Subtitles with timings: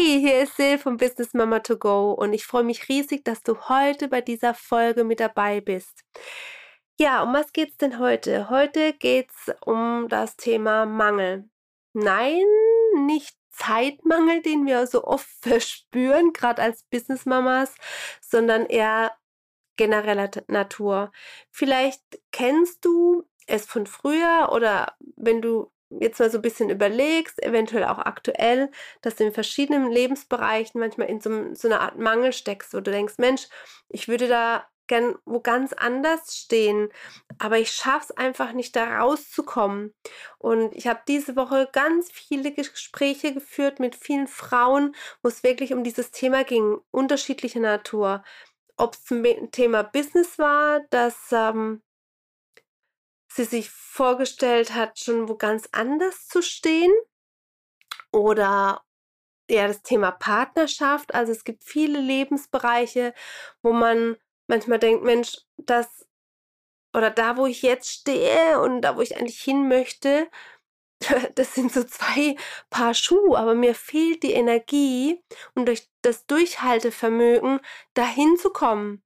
[0.00, 3.42] Hey, hier ist Sil von Business Mama to Go und ich freue mich riesig, dass
[3.42, 6.04] du heute bei dieser Folge mit dabei bist.
[7.00, 8.48] Ja, um was geht's denn heute?
[8.48, 11.50] Heute geht's um das Thema Mangel.
[11.94, 12.44] Nein,
[13.06, 17.74] nicht Zeitmangel, den wir so oft verspüren, gerade als Business Mamas,
[18.20, 19.10] sondern eher
[19.76, 21.10] genereller Natur.
[21.50, 27.42] Vielleicht kennst du es von früher oder wenn du jetzt mal so ein bisschen überlegst,
[27.42, 28.70] eventuell auch aktuell,
[29.02, 32.90] dass du in verschiedenen Lebensbereichen manchmal in so, so einer Art Mangel steckst, wo du
[32.90, 33.48] denkst, Mensch,
[33.88, 36.88] ich würde da gern wo ganz anders stehen,
[37.38, 39.94] aber ich schaffe es einfach nicht, da rauszukommen.
[40.38, 45.72] Und ich habe diese Woche ganz viele Gespräche geführt mit vielen Frauen, wo es wirklich
[45.72, 48.24] um dieses Thema ging, unterschiedlicher Natur.
[48.76, 51.82] Ob es zum Thema Business war, dass ähm,
[53.38, 56.92] sie sich vorgestellt hat, schon wo ganz anders zu stehen.
[58.12, 58.82] Oder
[59.48, 61.14] ja, das Thema Partnerschaft.
[61.14, 63.14] Also es gibt viele Lebensbereiche,
[63.62, 64.16] wo man
[64.46, 66.06] manchmal denkt, Mensch, das
[66.94, 70.28] oder da, wo ich jetzt stehe und da, wo ich eigentlich hin möchte,
[71.34, 72.36] das sind so zwei
[72.70, 75.22] Paar Schuhe, aber mir fehlt die Energie
[75.54, 77.60] und durch das Durchhaltevermögen
[77.94, 79.02] dahin zu kommen.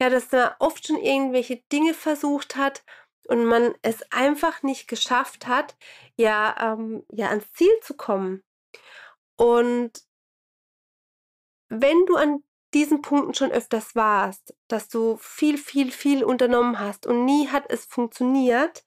[0.00, 2.84] Ja, dass man oft schon irgendwelche Dinge versucht hat
[3.28, 5.76] und man es einfach nicht geschafft hat,
[6.16, 8.42] ja, ähm, ja ans Ziel zu kommen.
[9.36, 10.02] Und
[11.68, 12.42] wenn du an
[12.74, 17.70] diesen Punkten schon öfters warst, dass du viel, viel, viel unternommen hast und nie hat
[17.70, 18.84] es funktioniert,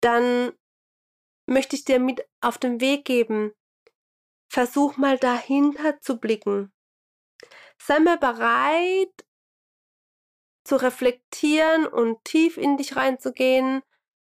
[0.00, 0.52] dann
[1.46, 3.52] möchte ich dir mit auf den Weg geben,
[4.48, 6.72] versuch mal dahinter zu blicken.
[7.80, 9.24] Sei mal bereit,
[10.68, 13.82] zu reflektieren und tief in dich reinzugehen,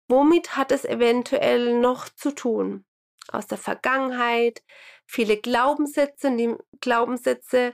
[0.08, 2.84] womit hat es eventuell noch zu tun?
[3.32, 4.62] Aus der Vergangenheit,
[5.06, 7.72] viele Glaubenssätze, die Glaubenssätze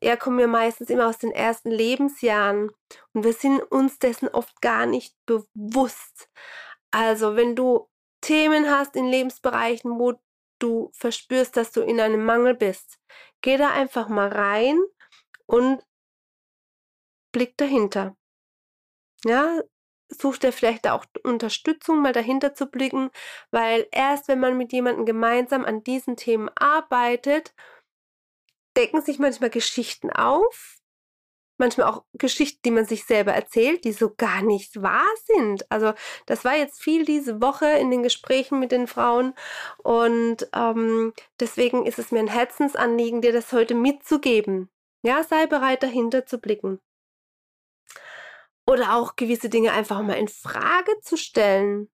[0.00, 2.70] ja, kommen wir meistens immer aus den ersten Lebensjahren
[3.12, 6.28] und wir sind uns dessen oft gar nicht bewusst.
[6.90, 7.88] Also, wenn du
[8.20, 10.14] Themen hast in Lebensbereichen, wo
[10.58, 12.98] du verspürst, dass du in einem Mangel bist,
[13.42, 14.80] geh da einfach mal rein
[15.46, 15.82] und
[17.32, 18.16] blick dahinter.
[19.24, 19.60] Ja,
[20.08, 23.10] such dir vielleicht auch Unterstützung, mal dahinter zu blicken,
[23.50, 27.54] weil erst wenn man mit jemandem gemeinsam an diesen Themen arbeitet,
[28.76, 30.78] decken sich manchmal Geschichten auf,
[31.58, 35.70] manchmal auch Geschichten, die man sich selber erzählt, die so gar nicht wahr sind.
[35.70, 35.92] Also
[36.26, 39.34] das war jetzt viel diese Woche in den Gesprächen mit den Frauen
[39.78, 44.70] und ähm, deswegen ist es mir ein Herzensanliegen, dir das heute mitzugeben.
[45.04, 46.80] Ja, sei bereit, dahinter zu blicken.
[48.66, 51.90] Oder auch gewisse Dinge einfach mal in Frage zu stellen.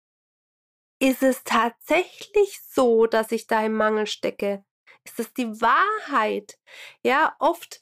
[1.00, 4.64] Ist es tatsächlich so, dass ich da im Mangel stecke?
[5.04, 6.58] Ist das die Wahrheit?
[7.02, 7.80] Ja, oft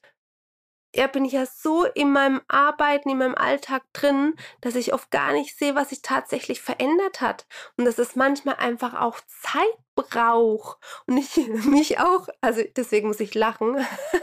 [0.96, 5.10] ja, bin ich ja so in meinem Arbeiten, in meinem Alltag drin, dass ich oft
[5.10, 7.46] gar nicht sehe, was sich tatsächlich verändert hat.
[7.76, 10.78] Und dass es manchmal einfach auch Zeit braucht.
[11.06, 11.36] Und ich
[11.66, 13.76] mich auch, also deswegen muss ich lachen,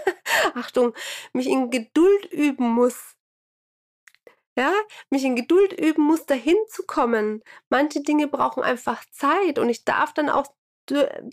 [0.55, 0.93] Achtung,
[1.31, 3.15] mich in Geduld üben muss.
[4.55, 4.71] Ja,
[5.09, 7.43] mich in Geduld üben muss, dahin zu kommen.
[7.69, 10.47] Manche Dinge brauchen einfach Zeit und ich darf dann auch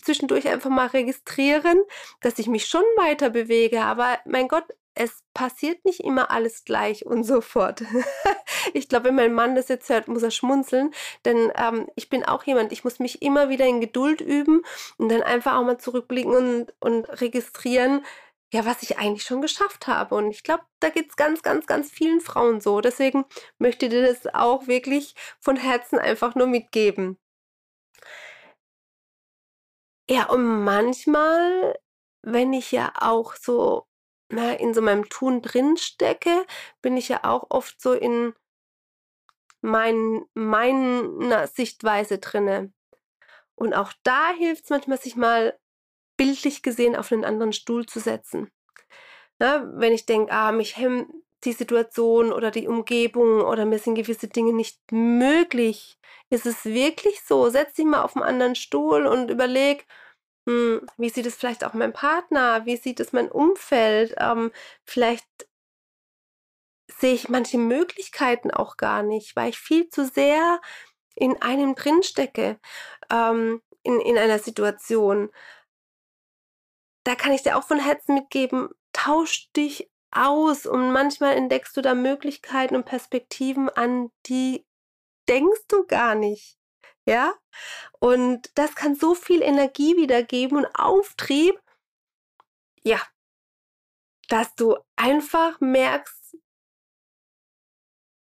[0.03, 1.83] zwischendurch einfach mal registrieren,
[2.21, 3.83] dass ich mich schon weiter bewege.
[3.83, 4.65] Aber mein Gott,
[4.95, 7.83] es passiert nicht immer alles gleich und sofort.
[8.75, 10.93] ich glaube, wenn mein Mann das jetzt hört, muss er schmunzeln,
[11.25, 14.63] denn ähm, ich bin auch jemand, ich muss mich immer wieder in Geduld üben
[14.99, 18.05] und dann einfach auch mal zurückblicken und, und registrieren,
[18.53, 20.15] ja, was ich eigentlich schon geschafft habe.
[20.17, 22.81] Und ich glaube, da geht es ganz, ganz, ganz vielen Frauen so.
[22.81, 23.25] Deswegen
[23.59, 27.19] möchte ich dir das auch wirklich von Herzen einfach nur mitgeben.
[30.09, 31.79] Ja, und manchmal,
[32.23, 33.87] wenn ich ja auch so
[34.29, 36.47] na, in so meinem Tun drin stecke,
[36.83, 38.35] bin ich ja auch oft so in
[39.61, 42.73] mein, meiner Sichtweise drinne.
[43.55, 45.60] Und auch da hilft es manchmal, sich mal
[46.21, 48.51] bildlich gesehen auf einen anderen Stuhl zu setzen.
[49.39, 51.11] Na, wenn ich denke, ah, mich hemmt
[51.45, 55.99] die Situation oder die Umgebung oder mir sind gewisse Dinge nicht möglich.
[56.29, 57.49] Ist es wirklich so?
[57.49, 59.87] Setz dich mal auf einen anderen Stuhl und überleg,
[60.47, 62.67] hm, wie sieht es vielleicht auch mein Partner?
[62.67, 64.15] Wie sieht es mein Umfeld?
[64.19, 64.53] Ähm,
[64.85, 65.27] vielleicht
[66.99, 70.61] sehe ich manche Möglichkeiten auch gar nicht, weil ich viel zu sehr
[71.15, 72.61] in einem drinstecke,
[73.11, 75.31] ähm, in, in einer Situation.
[77.05, 81.83] Da kann ich dir auch von Herzen mitgeben, tausch dich aus und manchmal entdeckst du
[81.83, 84.67] da Möglichkeiten und Perspektiven an, die
[85.29, 86.59] denkst du gar nicht.
[87.07, 87.35] Ja?
[87.99, 91.61] Und das kann so viel Energie wiedergeben und Auftrieb.
[92.83, 93.01] Ja.
[94.29, 96.37] Dass du einfach merkst,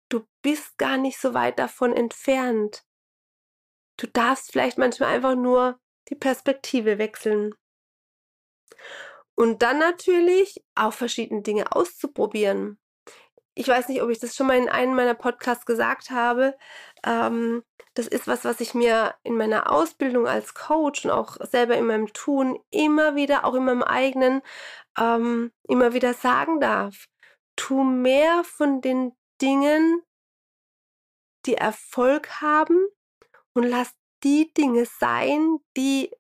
[0.10, 2.86] du bist gar nicht so weit davon entfernt.
[3.98, 5.80] Du darfst vielleicht manchmal einfach nur
[6.10, 7.56] die Perspektive wechseln.
[9.36, 12.78] Und dann natürlich auch verschiedene Dinge auszuprobieren.
[13.56, 16.56] Ich weiß nicht, ob ich das schon mal in einem meiner Podcasts gesagt habe.
[17.06, 21.78] Ähm, das ist was, was ich mir in meiner Ausbildung als Coach und auch selber
[21.78, 24.42] in meinem Tun immer wieder, auch in meinem eigenen,
[24.98, 27.08] ähm, immer wieder sagen darf.
[27.56, 30.02] Tu mehr von den Dingen,
[31.46, 32.88] die Erfolg haben
[33.54, 33.94] und lass
[34.24, 36.12] die Dinge sein, die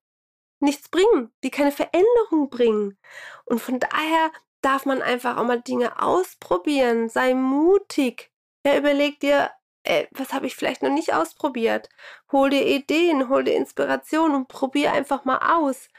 [0.63, 2.98] nichts bringen, die keine Veränderung bringen.
[3.45, 4.31] Und von daher
[4.62, 7.10] darf man einfach auch mal Dinge ausprobieren.
[7.10, 8.31] Sei mutig.
[8.65, 9.51] Ja, überleg dir,
[9.83, 11.89] ey, was habe ich vielleicht noch nicht ausprobiert?
[12.31, 15.89] Hol dir Ideen, hol dir Inspiration und probier einfach mal aus.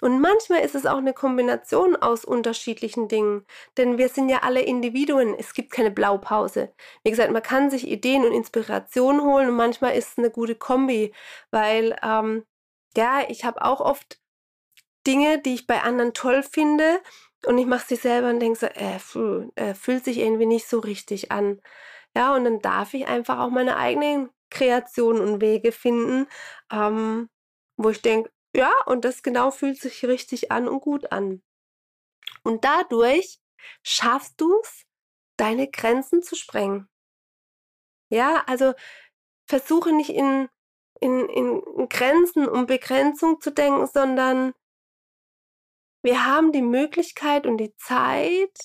[0.00, 3.44] Und manchmal ist es auch eine Kombination aus unterschiedlichen Dingen,
[3.76, 5.34] denn wir sind ja alle Individuen.
[5.38, 6.72] Es gibt keine Blaupause.
[7.04, 10.54] Wie gesagt, man kann sich Ideen und Inspiration holen und manchmal ist es eine gute
[10.54, 11.12] Kombi,
[11.50, 12.44] weil ähm,
[12.96, 14.20] ja, ich habe auch oft
[15.06, 17.00] Dinge, die ich bei anderen toll finde
[17.46, 19.16] und ich mache sie selber und denke so, äh, pf,
[19.56, 21.60] äh, fühlt sich irgendwie nicht so richtig an.
[22.16, 26.26] Ja, und dann darf ich einfach auch meine eigenen Kreationen und Wege finden,
[26.72, 27.28] ähm,
[27.76, 31.42] wo ich denke, ja, und das genau fühlt sich richtig an und gut an.
[32.44, 33.38] Und dadurch
[33.82, 34.84] schaffst du es,
[35.36, 36.88] deine Grenzen zu sprengen.
[38.10, 38.74] Ja, also
[39.48, 40.48] versuche nicht in,
[41.00, 44.52] in, in Grenzen und Begrenzung zu denken, sondern
[46.02, 48.58] wir haben die Möglichkeit und die Zeit,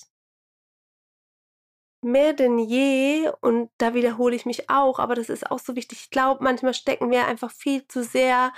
[2.01, 6.01] mehr denn je, und da wiederhole ich mich auch, aber das ist auch so wichtig.
[6.01, 8.53] Ich glaube, manchmal stecken wir einfach viel zu sehr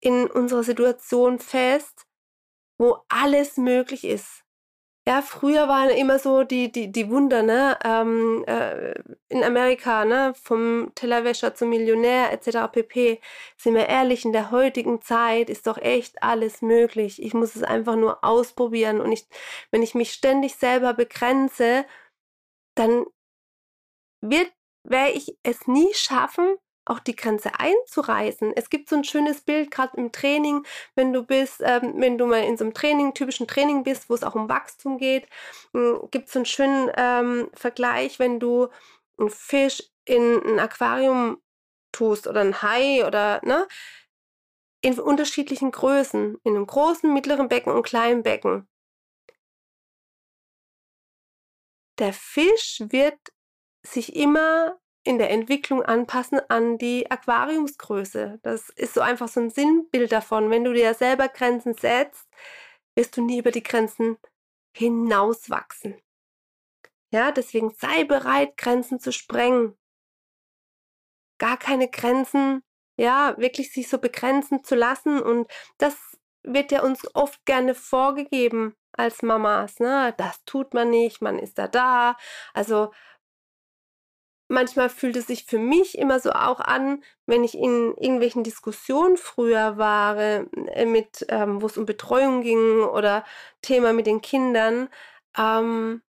[0.00, 2.06] in unserer Situation fest,
[2.78, 4.44] wo alles möglich ist.
[5.08, 7.78] Ja, früher waren immer so die, die, die Wunder, ne?
[7.82, 8.92] Ähm, äh,
[9.30, 10.34] in Amerika, ne?
[10.34, 12.70] Vom Tellerwäscher zum Millionär etc.
[12.70, 13.18] pp.
[13.56, 17.22] Sind wir ehrlich, in der heutigen Zeit ist doch echt alles möglich.
[17.22, 19.00] Ich muss es einfach nur ausprobieren.
[19.00, 19.26] Und ich,
[19.70, 21.86] wenn ich mich ständig selber begrenze,
[22.74, 23.06] dann
[24.20, 26.58] werde ich es nie schaffen,
[26.88, 28.52] auch die Grenze einzureißen.
[28.56, 30.64] Es gibt so ein schönes Bild, gerade im Training,
[30.94, 34.14] wenn du bist, ähm, wenn du mal in so einem Training, typischen Training bist, wo
[34.14, 35.26] es auch um Wachstum geht,
[35.72, 38.68] hm, gibt es so einen schönen ähm, Vergleich, wenn du
[39.18, 41.38] einen Fisch in ein Aquarium
[41.92, 43.66] tust oder ein Hai oder ne,
[44.80, 48.68] in unterschiedlichen Größen, in einem großen, mittleren Becken und kleinen Becken.
[51.98, 53.18] der Fisch wird
[53.82, 58.38] sich immer in der Entwicklung anpassen an die Aquariumsgröße.
[58.42, 60.50] Das ist so einfach so ein Sinnbild davon.
[60.50, 62.28] Wenn du dir selber Grenzen setzt,
[62.94, 64.18] wirst du nie über die Grenzen
[64.76, 66.00] hinauswachsen.
[67.10, 69.78] Ja, deswegen sei bereit, Grenzen zu sprengen.
[71.38, 72.62] Gar keine Grenzen,
[72.98, 75.22] ja, wirklich sich so begrenzen zu lassen.
[75.22, 75.96] Und das
[76.42, 80.14] wird ja uns oft gerne vorgegeben als Mamas, ne?
[80.18, 82.16] Das tut man nicht, man ist da da.
[82.52, 82.92] Also
[84.48, 89.16] manchmal fühlt es sich für mich immer so auch an, wenn ich in irgendwelchen Diskussionen
[89.16, 93.24] früher war, äh, mit, ähm, wo es um Betreuung ging oder
[93.62, 94.88] Thema mit den Kindern,
[95.36, 96.02] ähm,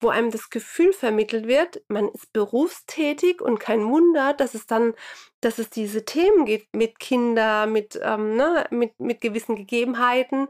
[0.00, 4.94] wo einem das Gefühl vermittelt wird, man ist berufstätig und kein Wunder, dass es dann,
[5.40, 10.48] dass es diese Themen gibt mit Kindern, mit, ähm, ne, mit, mit gewissen Gegebenheiten,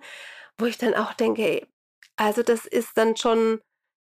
[0.59, 1.67] wo ich dann auch denke, ey,
[2.17, 3.61] also das ist dann schon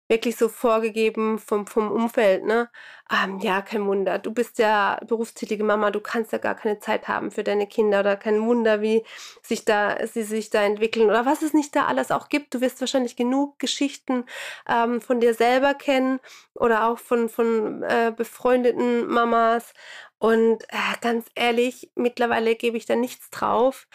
[0.08, 2.70] wirklich so vorgegeben vom, vom Umfeld, ne?
[3.10, 4.18] Ähm, ja, kein Wunder.
[4.18, 8.00] Du bist ja berufstätige Mama, du kannst ja gar keine Zeit haben für deine Kinder
[8.00, 9.04] oder kein Wunder, wie
[9.42, 12.54] sich da, sie sich da entwickeln oder was es nicht da alles auch gibt.
[12.54, 14.24] Du wirst wahrscheinlich genug Geschichten
[14.68, 16.20] ähm, von dir selber kennen
[16.54, 19.72] oder auch von, von äh, befreundeten Mamas.
[20.18, 23.88] Und äh, ganz ehrlich, mittlerweile gebe ich da nichts drauf,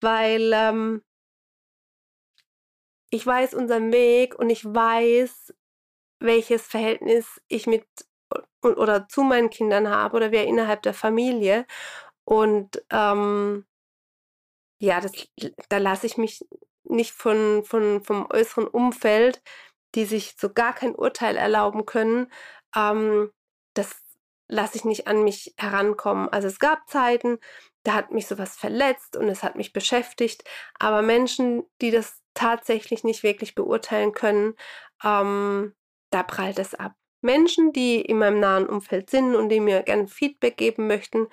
[0.00, 1.02] weil ähm,
[3.10, 5.54] ich weiß unseren Weg und ich weiß,
[6.20, 7.86] welches Verhältnis ich mit
[8.62, 11.66] oder zu meinen Kindern habe oder wer innerhalb der Familie.
[12.24, 13.66] Und ähm,
[14.80, 15.12] ja, das,
[15.68, 16.46] da lasse ich mich
[16.84, 19.42] nicht von, von, vom äußeren Umfeld,
[19.94, 22.30] die sich so gar kein Urteil erlauben können,
[22.76, 23.32] ähm,
[23.74, 24.02] das
[24.48, 26.28] lasse ich nicht an mich herankommen.
[26.30, 27.38] Also es gab Zeiten,
[27.84, 30.44] da hat mich sowas verletzt und es hat mich beschäftigt,
[30.78, 34.54] aber Menschen, die das tatsächlich nicht wirklich beurteilen können,
[35.04, 35.74] ähm,
[36.10, 36.94] da prallt es ab.
[37.20, 41.26] Menschen, die in meinem nahen Umfeld sind und die mir gerne Feedback geben möchten,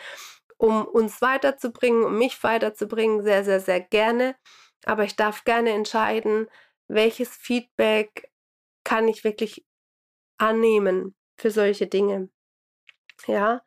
[0.58, 4.36] um uns weiterzubringen, um mich weiterzubringen, sehr, sehr, sehr gerne.
[4.86, 6.48] Aber ich darf gerne entscheiden,
[6.88, 8.32] welches Feedback
[8.84, 9.66] kann ich wirklich
[10.38, 12.30] annehmen für solche Dinge.
[13.28, 13.62] Ja,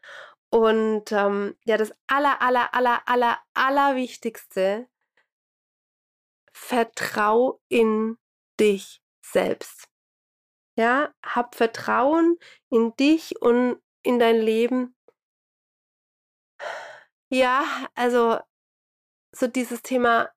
[0.50, 4.88] und ähm, ja, das aller, aller, aller, aller, aller Wichtigste,
[6.58, 8.18] vertrau in
[8.60, 9.88] dich selbst.
[10.76, 12.36] Ja, hab Vertrauen
[12.68, 14.94] in dich und in dein Leben.
[17.30, 18.38] Ja, also
[19.32, 20.30] so dieses Thema,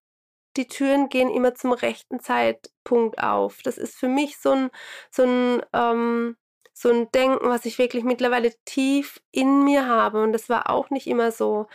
[0.57, 3.61] die Türen gehen immer zum rechten Zeitpunkt auf.
[3.63, 4.71] Das ist für mich so ein,
[5.11, 6.37] so ein, ähm,
[6.73, 10.21] so ein Denken, was ich wirklich mittlerweile tief in mir habe.
[10.23, 11.67] Und das war auch nicht immer so,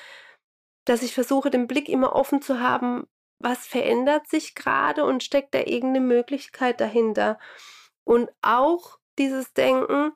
[0.85, 3.07] dass ich versuche, den Blick immer offen zu haben,
[3.38, 7.38] was verändert sich gerade und steckt da irgendeine Möglichkeit dahinter.
[8.05, 10.12] Und auch dieses Denken,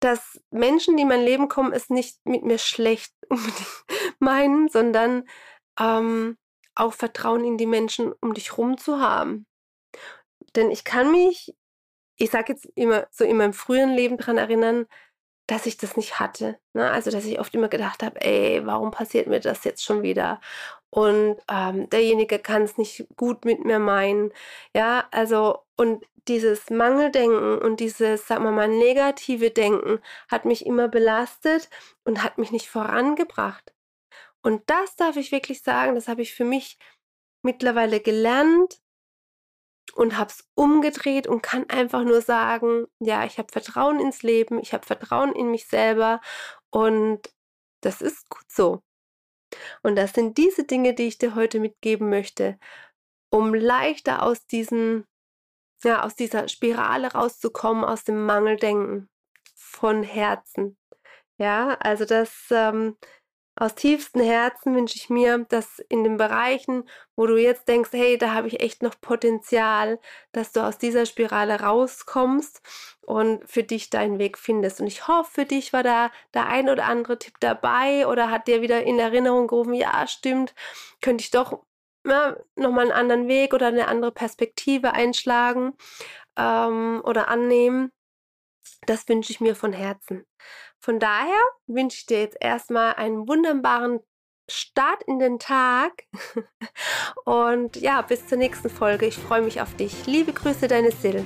[0.00, 3.12] dass Menschen, die in mein Leben kommen, es nicht mit mir schlecht
[4.18, 5.28] meinen, sondern
[5.78, 6.38] ähm,
[6.74, 9.46] auch Vertrauen in die Menschen um dich rum zu haben.
[10.54, 11.54] Denn ich kann mich,
[12.16, 14.86] ich sage jetzt immer so in meinem frühen Leben daran erinnern,
[15.48, 16.58] dass ich das nicht hatte.
[16.74, 16.90] Ne?
[16.90, 20.40] Also, dass ich oft immer gedacht habe, ey, warum passiert mir das jetzt schon wieder?
[20.90, 24.32] Und ähm, derjenige kann es nicht gut mit mir meinen.
[24.74, 30.88] Ja, also, und dieses Mangeldenken und dieses, sagen wir mal, negative Denken hat mich immer
[30.88, 31.68] belastet
[32.04, 33.74] und hat mich nicht vorangebracht.
[34.42, 36.78] Und das darf ich wirklich sagen, das habe ich für mich
[37.42, 38.80] mittlerweile gelernt
[39.94, 44.58] und habe es umgedreht und kann einfach nur sagen, ja, ich habe Vertrauen ins Leben,
[44.60, 46.20] ich habe Vertrauen in mich selber
[46.70, 47.20] und
[47.82, 48.82] das ist gut so.
[49.82, 52.58] Und das sind diese Dinge, die ich dir heute mitgeben möchte,
[53.30, 55.06] um leichter aus diesen
[55.84, 59.08] ja, aus dieser Spirale rauszukommen, aus dem Mangeldenken
[59.54, 60.76] von Herzen.
[61.38, 62.96] Ja, also das ähm,
[63.60, 68.16] aus tiefstem Herzen wünsche ich mir, dass in den Bereichen, wo du jetzt denkst, hey,
[68.16, 69.98] da habe ich echt noch Potenzial,
[70.32, 72.60] dass du aus dieser Spirale rauskommst
[73.00, 74.80] und für dich deinen Weg findest.
[74.80, 78.46] Und ich hoffe, für dich war da der ein oder andere Tipp dabei oder hat
[78.46, 80.54] dir wieder in Erinnerung gerufen, ja, stimmt,
[81.00, 81.64] könnte ich doch
[82.06, 85.74] ja, nochmal einen anderen Weg oder eine andere Perspektive einschlagen
[86.36, 87.92] ähm, oder annehmen.
[88.86, 90.26] Das wünsche ich mir von Herzen.
[90.78, 94.00] Von daher wünsche ich dir jetzt erstmal einen wunderbaren
[94.50, 96.04] Start in den Tag.
[97.24, 99.06] Und ja, bis zur nächsten Folge.
[99.06, 100.06] Ich freue mich auf dich.
[100.06, 101.20] Liebe Grüße, deine Sil.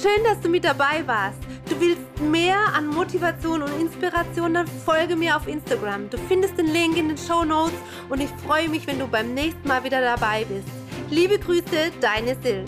[0.00, 1.38] Schön, dass du mit dabei warst.
[1.68, 6.10] Du willst mehr an Motivation und Inspiration, dann folge mir auf Instagram.
[6.10, 7.74] Du findest den Link in den Show Notes
[8.08, 10.68] und ich freue mich, wenn du beim nächsten Mal wieder dabei bist.
[11.10, 12.64] Liebe Grüße, deine Sil.